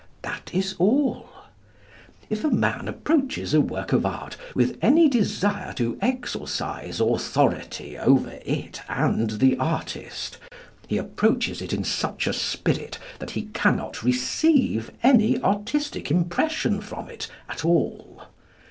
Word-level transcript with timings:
That 0.23 0.49
is 0.51 0.73
all. 0.79 1.29
If 2.27 2.43
a 2.43 2.49
man 2.49 2.87
approaches 2.87 3.53
a 3.53 3.61
work 3.61 3.93
of 3.93 4.03
art 4.03 4.35
with 4.55 4.79
any 4.81 5.07
desire 5.07 5.73
to 5.73 5.95
exercise 6.01 6.99
authority 6.99 7.99
over 7.99 8.31
it 8.43 8.81
and 8.89 9.29
the 9.29 9.55
artist, 9.57 10.39
he 10.87 10.97
approaches 10.97 11.61
it 11.61 11.71
in 11.71 11.83
such 11.83 12.25
a 12.25 12.33
spirit 12.33 12.97
that 13.19 13.29
he 13.37 13.49
cannot 13.53 14.01
receive 14.01 14.89
any 15.03 15.39
artistic 15.43 16.09
impression 16.09 16.81
from 16.81 17.07
it 17.07 17.27
at 17.47 17.63
all. 17.63 18.23